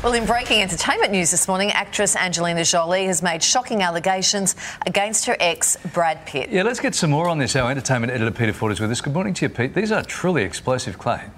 Well, 0.00 0.12
in 0.12 0.26
breaking 0.26 0.62
entertainment 0.62 1.10
news 1.10 1.32
this 1.32 1.48
morning, 1.48 1.72
actress 1.72 2.14
Angelina 2.14 2.62
Jolie 2.62 3.06
has 3.06 3.20
made 3.20 3.42
shocking 3.42 3.82
allegations 3.82 4.54
against 4.86 5.26
her 5.26 5.36
ex, 5.40 5.76
Brad 5.92 6.24
Pitt. 6.24 6.50
Yeah, 6.50 6.62
let's 6.62 6.78
get 6.78 6.94
some 6.94 7.10
more 7.10 7.28
on 7.28 7.38
this. 7.38 7.56
Our 7.56 7.68
entertainment 7.68 8.12
editor, 8.12 8.30
Peter 8.30 8.52
Ford, 8.52 8.70
is 8.70 8.78
with 8.78 8.92
us. 8.92 9.00
Good 9.00 9.12
morning 9.12 9.34
to 9.34 9.46
you, 9.46 9.48
Pete. 9.48 9.74
These 9.74 9.90
are 9.90 10.04
truly 10.04 10.44
explosive 10.44 11.00
claims. 11.00 11.32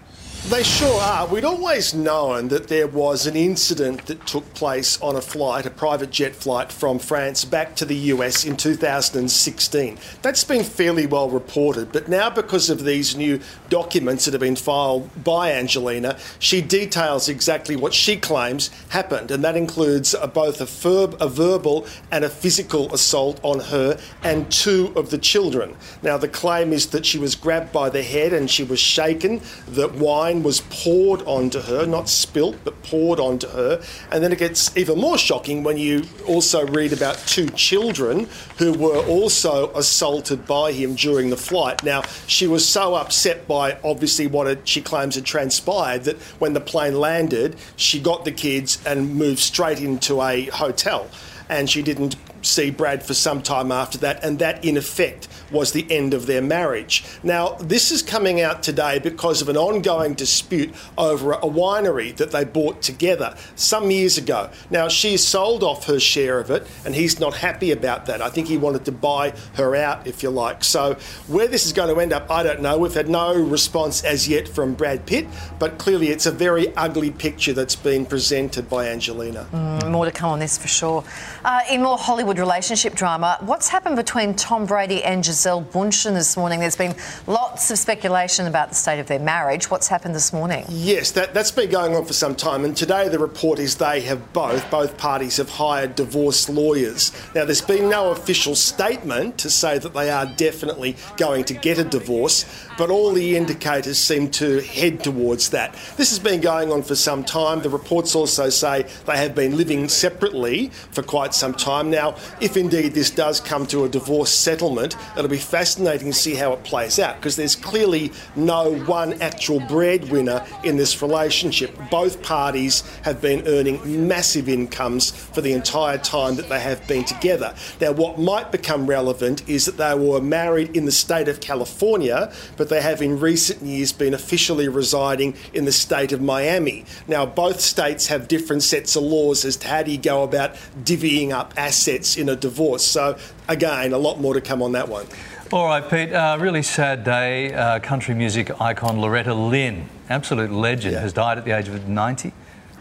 They 0.48 0.62
sure 0.62 1.00
are. 1.00 1.26
We'd 1.26 1.45
always 1.45 1.92
known 1.92 2.48
that 2.48 2.68
there 2.68 2.88
was 2.88 3.27
an 3.27 3.37
incident 3.37 4.07
that 4.07 4.27
took 4.27 4.52
place 4.54 5.00
on 5.02 5.14
a 5.14 5.20
flight, 5.20 5.66
a 5.66 5.70
private 5.70 6.11
jet 6.11 6.34
flight 6.34 6.72
from 6.72 6.98
France 6.98 7.45
back 7.45 7.77
to 7.77 7.84
the 7.84 7.95
US 7.95 8.45
in 8.45 8.57
2016. 8.57 9.98
That's 10.22 10.43
been 10.43 10.64
fairly 10.64 11.07
well 11.07 11.29
reported, 11.29 11.93
but 11.93 12.08
now 12.08 12.30
because 12.30 12.71
of 12.71 12.84
these 12.84 13.14
new 13.14 13.39
documents 13.68 14.25
that 14.25 14.32
have 14.32 14.40
been 14.40 14.57
filed 14.57 15.11
by 15.22 15.53
Angelina, 15.53 16.18
she 16.39 16.62
details 16.62 17.29
exactly 17.29 17.77
what 17.77 17.93
she 17.93 18.16
claims 18.16 18.70
happened, 18.88 19.30
and 19.30 19.44
that 19.44 19.57
includes 19.57 20.16
both 20.32 20.63
a, 20.63 20.66
verb, 20.66 21.16
a 21.21 21.29
verbal 21.29 21.86
and 22.11 22.25
a 22.25 22.30
physical 22.30 22.93
assault 22.94 23.38
on 23.44 23.61
her 23.61 24.00
and 24.22 24.50
two 24.50 24.93
of 24.96 25.11
the 25.11 25.18
children. 25.18 25.77
Now, 26.02 26.16
the 26.16 26.29
claim 26.29 26.72
is 26.72 26.88
that 26.88 27.04
she 27.04 27.18
was 27.18 27.36
grabbed 27.36 27.72
by 27.72 27.91
the 27.91 28.02
head 28.02 28.32
and 28.32 28.50
she 28.50 28.64
was 28.64 28.80
shaken, 28.80 29.43
that 29.68 29.93
wine 29.93 30.29
wine 30.30 30.43
was 30.43 30.61
poured 30.70 31.22
onto 31.22 31.61
her, 31.61 31.86
not 31.86 32.08
spilt, 32.08 32.56
but 32.64 32.83
poured 32.83 33.19
onto 33.19 33.48
her. 33.48 33.83
And 34.11 34.22
then 34.22 34.33
it 34.33 34.38
gets 34.38 34.77
even 34.77 34.98
more 34.98 35.19
shocking 35.19 35.62
when 35.62 35.77
you 35.77 36.05
also 36.27 36.66
read 36.66 36.92
about 36.92 37.16
two 37.27 37.48
children 37.50 38.28
who 38.58 38.72
were 38.72 39.05
also 39.06 39.72
assaulted 39.74 40.47
by 40.47 40.72
him 40.72 40.94
during 40.94 41.30
the 41.30 41.36
flight. 41.36 41.83
Now, 41.83 42.02
she 42.27 42.47
was 42.47 42.66
so 42.66 42.94
upset 42.94 43.48
by 43.48 43.78
obviously 43.84 44.27
what 44.27 44.47
it, 44.47 44.69
she 44.69 44.80
claims 44.80 45.14
had 45.16 45.24
transpired 45.24 46.05
that 46.05 46.16
when 46.38 46.52
the 46.52 46.60
plane 46.60 46.98
landed, 46.98 47.56
she 47.77 48.00
got 48.00 48.24
the 48.24 48.33
kids 48.33 48.78
and 48.86 49.14
moved 49.16 49.41
straight 49.41 49.80
into 49.80 50.22
a 50.22 50.44
hotel. 50.47 51.08
And 51.48 51.68
she 51.68 51.83
didn't 51.83 52.14
see 52.42 52.70
Brad 52.70 53.02
for 53.02 53.14
some 53.14 53.42
time 53.42 53.72
after 53.72 53.98
that, 53.98 54.22
and 54.24 54.38
that 54.38 54.64
in 54.64 54.77
effect 54.77 55.28
was 55.50 55.72
the 55.72 55.86
end 55.91 56.14
of 56.14 56.27
their 56.27 56.42
marriage. 56.42 57.05
Now, 57.22 57.55
this 57.60 57.91
is 57.91 58.02
coming 58.02 58.41
out 58.41 58.62
today 58.62 58.98
because 58.98 59.42
of 59.42 59.48
an 59.48 59.56
ongoing 59.56 60.14
dispute 60.14 60.74
over 60.96 61.33
a 61.33 61.41
winery 61.41 62.16
that 62.16 62.30
they 62.30 62.44
bought 62.44 62.83
together 62.83 63.36
some 63.56 63.91
years 63.91 64.16
ago. 64.16 64.50
Now, 64.70 64.88
she 64.88 65.16
sold 65.16 65.62
off 65.62 65.86
her 65.86 66.00
share 66.00 66.38
of 66.38 66.50
it, 66.50 66.66
and 66.84 66.94
he's 66.94 67.18
not 67.20 67.34
happy 67.34 67.70
about 67.72 68.06
that. 68.06 68.22
I 68.22 68.30
think 68.30 68.48
he 68.48 68.56
wanted 68.56 68.84
to 68.84 68.92
buy 68.92 69.34
her 69.55 69.74
out, 69.74 70.06
if 70.06 70.22
you 70.22 70.30
like. 70.30 70.64
So, 70.64 70.96
where 71.27 71.48
this 71.48 71.66
is 71.66 71.72
going 71.72 71.92
to 71.94 72.00
end 72.00 72.12
up, 72.12 72.30
I 72.30 72.42
don't 72.42 72.61
know. 72.61 72.78
We've 72.78 72.94
had 72.94 73.08
no 73.08 73.34
response 73.34 74.05
as 74.05 74.28
yet 74.28 74.48
from 74.48 74.74
Brad 74.74 75.06
Pitt, 75.06 75.27
but 75.58 75.78
clearly 75.78 76.08
it's 76.08 76.27
a 76.27 76.30
very 76.30 76.74
ugly 76.77 77.11
picture 77.11 77.52
that's 77.52 77.77
been 77.77 78.06
presented 78.06 78.68
by 78.68 78.88
Angelina. 78.88 79.46
Mm, 79.52 79.91
more 79.91 80.05
to 80.05 80.12
come 80.12 80.30
on 80.30 80.38
this 80.38 80.56
for 80.56 80.68
sure. 80.68 81.05
Uh, 81.44 81.61
in 81.70 81.83
more 81.83 81.98
Hollywood 81.98 82.30
relationship 82.39 82.95
drama, 82.95 83.39
what's 83.41 83.69
happened 83.69 83.97
between 83.97 84.34
Tom 84.34 84.67
Brady 84.67 85.03
and? 85.03 85.25
Gisele 85.31 85.62
Bündchen 85.62 86.14
this 86.14 86.36
morning. 86.36 86.61
There's 86.61 86.77
been 86.77 86.95
lots 87.27 87.70
of 87.70 87.78
speculation 87.78 88.47
about 88.47 88.70
the 88.70 88.75
state 88.75 88.98
of 88.98 89.06
their 89.06 89.19
marriage. 89.19 89.70
What's 89.70 89.89
happened 89.89 90.14
this 90.14 90.33
morning? 90.33 90.64
Yes, 90.69 91.12
that, 91.12 91.34
that's 91.34 91.51
been 91.51 91.70
going 91.70 91.95
on 91.95 92.05
for 92.05 92.12
some 92.12 92.34
time. 92.34 92.64
And 92.64 92.77
today 92.77 93.08
the 93.08 93.19
report 93.19 93.58
is 93.58 93.77
they 93.77 94.01
have 94.03 94.33
both, 94.33 94.69
both 94.70 94.97
parties 94.98 95.36
have 95.36 95.48
hired 95.48 95.95
divorce 95.95 96.48
lawyers. 96.48 97.12
Now, 97.34 97.45
there's 97.45 97.61
been 97.61 97.89
no 97.89 98.11
official 98.11 98.55
statement 98.55 99.39
to 99.39 99.51
say 99.51 99.78
that 99.78 99.95
they 99.95 100.11
are 100.11 100.27
definitely 100.27 100.97
going 101.17 101.45
to 101.45 101.55
get 101.55 101.78
a 101.78 101.84
divorce, 101.84 102.45
but 102.77 102.91
all 102.91 103.12
the 103.12 103.36
indicators 103.36 103.98
seem 103.98 104.31
to 104.33 104.61
head 104.62 105.05
towards 105.05 105.51
that. 105.51 105.75
This 105.97 106.11
has 106.11 106.19
been 106.19 106.41
going 106.41 106.73
on 106.73 106.83
for 106.83 106.95
some 106.95 107.25
time. 107.25 107.61
The 107.61 107.70
reports 107.70 108.14
also 108.14 108.48
say 108.51 108.86
they 109.06 109.17
have 109.17 109.34
been 109.34 109.56
living 109.56 109.89
separately 109.89 110.70
for 110.91 111.03
quite 111.03 111.34
some 111.34 111.55
time. 111.55 111.91
Now, 111.91 112.17
if 112.40 112.56
indeed 112.56 112.92
this 112.92 113.10
does 113.10 113.40
come 113.40 113.66
to 113.66 113.84
a 113.84 113.88
divorce 113.88 114.30
settlement, 114.30 114.96
it'll 115.16 115.28
be 115.28 115.36
fascinating 115.36 116.08
to 116.08 116.18
see 116.18 116.34
how 116.34 116.52
it 116.52 116.62
plays 116.64 116.98
out 116.98 117.17
because 117.17 117.36
there's 117.36 117.56
clearly 117.56 118.12
no 118.36 118.74
one 118.84 119.20
actual 119.22 119.61
breadwinner 119.61 120.45
in 120.64 120.77
this 120.77 121.00
relationship. 121.02 121.77
Both 121.90 122.22
parties 122.22 122.83
have 123.02 123.20
been 123.20 123.46
earning 123.46 124.08
massive 124.08 124.48
incomes 124.48 125.11
for 125.11 125.40
the 125.40 125.52
entire 125.52 125.98
time 125.98 126.36
that 126.36 126.48
they 126.48 126.61
have 126.61 126.86
been 126.86 127.05
together. 127.05 127.55
Now, 127.80 127.92
what 127.92 128.19
might 128.19 128.53
become 128.53 128.87
relevant 128.87 129.49
is 129.49 129.66
that 129.66 129.77
they 129.77 129.95
were 129.95 130.21
married 130.21 130.77
in 130.77 130.84
the 130.84 130.93
state 130.93 131.28
of 131.28 131.41
California, 131.41 132.33
but 132.56 132.69
they 132.69 132.81
have 132.81 133.03
in 133.03 133.19
recent 133.21 133.62
years 133.62 133.93
been 133.93 134.15
officially 134.15 134.69
residing 134.69 135.34
in 135.53 135.65
the 135.65 135.72
state 135.72 136.12
of 136.12 136.21
Miami. 136.21 136.84
Now, 137.09 137.27
both 137.27 137.61
states 137.61 138.06
have 138.09 138.28
different 138.28 138.62
sets 138.62 138.97
of 138.97 139.03
laws 139.03 139.45
as 139.45 139.56
to 139.59 139.69
how 139.69 139.83
do 139.83 139.91
you 139.91 139.99
go 139.99 140.22
about 140.22 140.55
divvying 140.83 141.31
up 141.31 141.55
assets 141.56 142.09
in 142.16 142.28
a 142.28 142.37
divorce. 142.37 142.84
So, 142.84 143.19
again, 143.48 143.93
a 143.93 143.98
lot 143.98 144.21
more 144.21 144.34
to 144.34 144.41
come 144.41 144.62
on 144.62 144.72
that 144.72 144.88
one. 144.88 145.06
All 145.53 145.66
right, 145.66 145.88
Pete. 145.88 146.12
Uh, 146.12 146.37
really 146.41 146.62
sad 146.62 147.03
day. 147.03 147.53
Uh, 147.53 147.81
country 147.81 148.15
music 148.15 148.60
icon 148.60 149.00
Loretta 149.00 149.34
Lynn, 149.34 149.88
absolute 150.09 150.53
legend, 150.53 150.94
yeah. 150.94 151.00
has 151.00 151.12
died 151.12 151.38
at 151.38 151.44
the 151.44 151.50
age 151.50 151.66
of 151.66 151.88
90. 151.88 152.32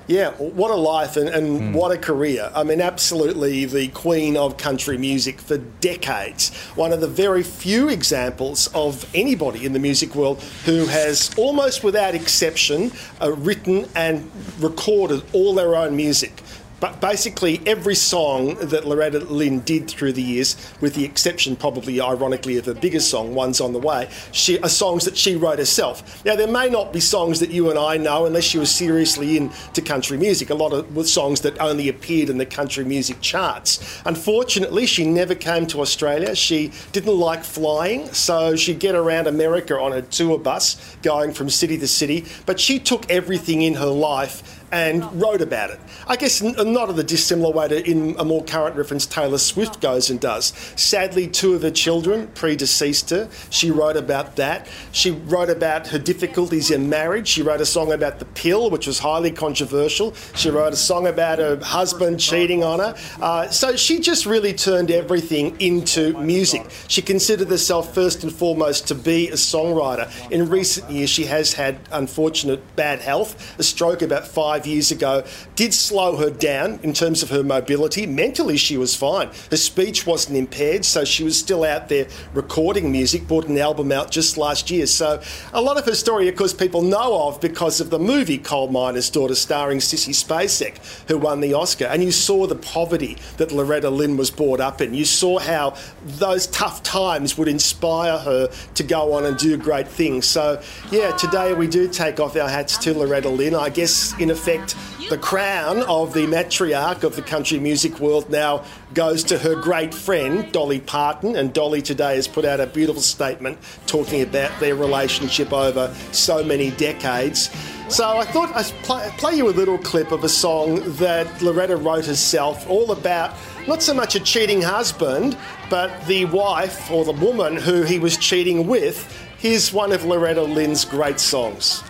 Yeah, 0.09 0.31
what 0.31 0.72
a 0.72 0.75
life 0.75 1.17
and, 1.17 1.29
and 1.29 1.62
mm. 1.62 1.73
what 1.73 1.91
a 1.91 1.97
career. 1.97 2.51
I 2.56 2.63
mean, 2.63 2.81
absolutely 2.81 3.66
the 3.66 3.90
queen 3.90 4.38
of 4.38 4.57
country 4.57 4.97
music 4.97 5.40
for 5.40 5.57
decades. 5.57 6.51
One 6.73 6.94
of 6.94 7.00
the 7.00 7.07
very 7.07 7.44
few 7.44 7.90
examples 7.90 8.67
of 8.73 9.07
anybody 9.16 9.67
in 9.67 9.73
the 9.73 9.79
music 9.79 10.16
world 10.16 10.41
who 10.66 10.88
has, 10.88 11.29
almost 11.38 11.84
without 11.84 12.16
exception, 12.16 12.91
uh, 13.22 13.34
written 13.34 13.88
and 13.96 14.31
recorded 14.59 15.22
all 15.31 15.53
their 15.53 15.75
own 15.75 15.96
music. 15.96 16.41
But 16.79 17.01
basically, 17.01 17.62
every 17.66 17.95
song 17.95 18.56
that 18.56 18.88
Loretta 18.88 19.19
Lynn 19.19 19.59
did 19.62 19.90
through 19.90 20.13
the 20.13 20.22
years, 20.22 20.56
with 20.79 20.95
the 20.95 21.03
exception, 21.03 21.56
probably 21.56 22.00
ironically, 22.00 22.57
of 22.57 22.66
her 22.66 22.73
biggest 22.73 23.09
song, 23.09 23.35
One's 23.35 23.59
on 23.59 23.73
the 23.73 23.79
Way, 23.79 24.09
she, 24.31 24.59
are 24.59 24.69
songs 24.69 25.06
that 25.06 25.17
she 25.17 25.35
wrote 25.35 25.59
herself. 25.59 26.23
Now, 26.25 26.35
there 26.35 26.47
may 26.47 26.69
not 26.69 26.94
be 26.94 27.00
songs 27.00 27.40
that 27.40 27.50
you 27.50 27.69
and 27.69 27.78
I 27.78 27.97
know 27.97 28.25
unless 28.25 28.53
you 28.53 28.59
were 28.62 28.66
seriously 28.66 29.38
into 29.38 29.81
country 29.81 30.17
music. 30.17 30.50
A 30.50 30.56
lot 30.56 30.73
of 30.73 31.07
songs 31.07 31.41
that 31.41 31.59
only 31.59 31.90
appeared 31.90 32.29
in 32.29 32.38
the 32.38 32.45
country 32.45 32.85
music 32.85 33.22
charts. 33.22 34.01
Unfortunately, 34.06 34.85
she 34.85 35.06
never 35.06 35.35
came 35.35 35.67
to 35.67 35.81
Australia. 35.81 36.35
She 36.35 36.72
didn't 36.91 37.17
like 37.17 37.44
flying, 37.44 38.11
so 38.13 38.56
she'd 38.56 38.79
get 38.79 38.96
around 38.96 39.28
America 39.28 39.78
on 39.79 39.94
a 39.94 40.01
tour 40.01 40.38
bus 40.38 40.97
going 41.01 41.34
from 41.34 41.50
city 41.50 41.78
to 41.78 41.88
city. 41.88 42.25
But 42.46 42.59
she 42.59 42.79
took 42.79 43.09
everything 43.09 43.61
in 43.61 43.75
her 43.75 43.85
life 43.85 44.59
and 44.72 45.03
wrote 45.22 45.41
about 45.41 45.69
it. 45.69 45.80
I 46.07 46.16
guess 46.16 46.41
not 46.41 46.90
in 46.90 46.96
the 46.96 47.03
dissimilar 47.03 47.52
way 47.52 47.68
to 47.68 47.90
in 47.90 48.16
a 48.19 48.25
more 48.25 48.44
current 48.44 48.75
reference 48.75 49.06
Taylor 49.06 49.38
Swift 49.38 49.81
goes 49.81 50.09
and 50.09 50.19
does. 50.19 50.53
Sadly, 50.75 51.28
two 51.28 51.53
of 51.53 51.62
her 51.62 51.72
children 51.72 52.28
predeceased 52.35 53.09
her. 53.09 53.29
She 53.50 53.72
wrote 53.72 53.97
about 53.97 54.35
that. 54.35 54.68
She 54.91 55.12
wrote 55.12 55.50
about 55.50 55.88
her 55.88 56.00
difficulties 56.00 56.72
in 56.72 56.90
marriage. 56.90 57.28
She 57.28 57.41
wrote 57.41 57.62
a 57.62 57.66
song 57.66 57.91
about 57.91 58.19
the 58.19 58.25
pill, 58.25 58.69
which 58.69 58.88
was 58.88 59.00
highly 59.00 59.31
controversial. 59.31 60.13
She 60.35 60.50
wrote 60.50 60.74
a 60.74 60.78
song 60.78 61.08
about 61.08 61.40
her 61.40 61.58
husband 61.63 62.19
cheating 62.19 62.63
on 62.63 62.79
her. 62.79 62.96
Uh, 63.22 63.47
so 63.50 63.75
she 63.75 64.00
just 64.00 64.25
really 64.25 64.53
turned 64.53 64.91
everything 64.91 65.59
into 65.59 66.18
music. 66.19 66.66
She 66.88 67.02
considered 67.02 67.50
herself 67.50 67.94
first 67.94 68.24
and 68.24 68.34
foremost 68.34 68.88
to 68.88 68.96
be 68.96 69.29
a 69.29 69.34
songwriter. 69.34 70.09
In 70.31 70.50
recent 70.50 70.90
years, 70.90 71.09
she 71.09 71.25
has 71.25 71.53
had 71.53 71.79
unfortunate 71.91 72.62
bad 72.75 73.00
health, 73.00 73.59
a 73.59 73.63
stroke 73.63 74.02
about 74.02 74.28
five 74.28 74.59
five 74.59 74.68
years 74.68 74.92
ago 74.92 75.24
did 75.56 75.74
slow 75.74 76.18
her 76.18 76.30
down 76.30 76.80
in 76.84 76.94
terms 76.94 77.24
of 77.24 77.30
her 77.30 77.44
mobility. 77.44 78.06
Mentally, 78.06 78.58
she 78.58 78.78
was 78.78 78.96
fine. 78.96 79.30
Her 79.50 79.58
speech 79.58 80.06
wasn't 80.06 80.38
impaired, 80.38 80.84
so 80.84 81.06
she 81.06 81.24
was 81.24 81.40
still 81.40 81.64
out 81.64 81.88
there 81.88 82.08
recording 82.34 82.92
music, 82.92 83.28
brought 83.28 83.47
an 83.47 83.58
album 83.58 83.92
out 83.92 84.12
just 84.12 84.38
last 84.38 84.70
year. 84.70 84.86
So 84.86 85.22
a 85.53 85.62
lot 85.62 85.78
of 85.78 85.86
her 85.86 85.96
story, 85.96 86.28
of 86.28 86.36
course, 86.36 86.53
people 86.53 86.81
know 86.81 87.28
of 87.28 87.40
because 87.40 87.80
of 87.80 87.90
the 87.90 88.00
movie 88.00 88.38
Coal 88.38 88.68
Miner's 88.68 89.09
Daughter, 89.09 89.36
starring 89.36 89.80
Sissy 89.80 90.14
Spacek, 90.14 91.08
who 91.08 91.17
won 91.17 91.40
the 91.40 91.53
Oscar. 91.53 91.85
And 91.85 92.03
you 92.03 92.11
saw 92.11 92.46
the 92.46 92.56
poverty 92.56 93.17
that 93.38 93.52
Loretta 93.53 93.90
Lynn 93.90 94.17
was 94.17 94.29
brought 94.29 94.59
up 94.59 94.82
in. 94.82 94.94
You 94.94 95.06
saw 95.06 95.40
how 95.40 95.76
those 96.06 96.47
tough 96.47 96.84
times 96.84 97.38
would 97.38 97.47
inspire 97.47 98.17
her 98.17 98.50
to 98.76 98.84
go 98.84 99.14
on 99.14 99.26
and 99.26 99.38
do 99.38 99.56
great 99.58 99.88
things. 99.88 100.26
So, 100.26 100.61
yeah, 100.91 101.11
today 101.16 101.53
we 101.53 101.67
do 101.67 101.88
take 101.88 102.20
off 102.20 102.35
our 102.35 102.50
hats 102.50 102.78
to 102.79 102.94
Loretta 102.94 103.29
Lynn. 103.29 103.56
I 103.56 103.70
guess, 103.70 104.17
in 104.20 104.32
effect, 104.32 104.48
effect, 104.49 104.75
the 105.09 105.17
crown 105.17 105.84
of 105.84 106.13
the 106.13 106.25
matriarch 106.25 107.03
of 107.03 107.16
the 107.16 107.22
country 107.22 107.59
music 107.59 107.99
world 107.99 108.29
now 108.29 108.63
goes 108.93 109.23
to 109.23 109.37
her 109.37 109.55
great 109.55 109.93
friend, 109.93 110.51
Dolly 110.51 110.79
Parton. 110.79 111.35
And 111.35 111.53
Dolly 111.53 111.81
today 111.81 112.16
has 112.16 112.28
put 112.28 112.46
out 112.46 112.59
a 112.59 112.67
beautiful 112.67 113.01
statement 113.01 113.57
talking 113.87 114.22
about 114.22 114.57
their 114.59 114.75
relationship 114.75 115.51
over 115.53 115.93
so 116.11 116.43
many 116.43 116.72
decades. 116.72 117.49
So 117.90 118.17
I 118.17 118.25
thought 118.25 118.55
I'd 118.55 118.66
play, 118.84 119.09
play 119.17 119.35
you 119.35 119.49
a 119.49 119.51
little 119.51 119.79
clip 119.79 120.11
of 120.11 120.23
a 120.23 120.29
song 120.29 120.81
that 120.97 121.41
Loretta 121.41 121.75
wrote 121.75 122.05
herself, 122.05 122.69
all 122.69 122.91
about 122.91 123.34
not 123.67 123.81
so 123.81 123.93
much 123.93 124.16
a 124.16 124.19
cheating 124.19 124.61
husband, 124.61 125.37
but 125.69 126.05
the 126.05 126.25
wife 126.25 126.91
or 126.91 127.03
the 127.03 127.13
woman 127.13 127.55
who 127.55 127.84
he 127.84 127.97
was 127.97 128.16
cheating 128.17 128.67
with. 128.67 129.16
Here's 129.40 129.73
one 129.73 129.91
of 129.91 130.03
Loretta 130.03 130.43
Lynn's 130.43 130.85
great 130.85 131.19
songs. 131.19 131.84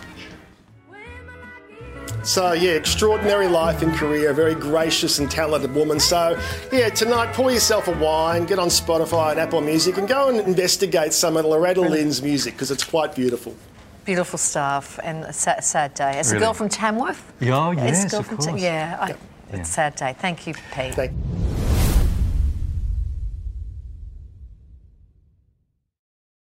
So, 2.22 2.52
yeah, 2.52 2.72
extraordinary 2.72 3.48
life 3.48 3.82
in 3.82 3.92
career, 3.92 4.32
very 4.34 4.54
gracious 4.54 5.18
and 5.18 5.30
talented 5.30 5.74
woman. 5.74 5.98
So, 5.98 6.38
yeah, 6.70 6.90
tonight, 6.90 7.32
pour 7.32 7.50
yourself 7.50 7.88
a 7.88 7.92
wine, 7.92 8.44
get 8.44 8.58
on 8.58 8.68
Spotify 8.68 9.30
and 9.32 9.40
Apple 9.40 9.60
Music, 9.62 9.96
and 9.96 10.06
go 10.06 10.28
and 10.28 10.38
investigate 10.40 11.12
some 11.14 11.36
of 11.38 11.46
Loretta 11.46 11.80
Lynn's 11.80 12.22
music 12.22 12.54
because 12.54 12.70
it's 12.70 12.84
quite 12.84 13.14
beautiful. 13.14 13.56
Beautiful 14.04 14.38
stuff 14.38 14.98
and 15.02 15.24
a 15.24 15.32
sad, 15.32 15.64
sad 15.64 15.94
day. 15.94 16.18
As 16.18 16.30
Really? 16.32 16.42
a 16.44 16.46
girl 16.46 16.54
from 16.54 16.68
Tamworth? 16.68 17.32
Oh, 17.42 17.72
As 17.72 17.78
a 17.78 17.84
yes, 17.84 18.10
girl 18.10 18.20
of 18.20 18.26
from 18.26 18.36
Tam- 18.38 18.48
course. 18.50 18.62
yeah, 18.62 18.98
I, 19.00 19.08
Yeah. 19.08 19.14
it's 19.52 19.68
a 19.70 19.72
sad 19.72 19.94
day. 19.96 20.14
Thank 20.18 20.46
you, 20.46 20.54
Pete. 20.74 20.94
Thank 20.94 21.12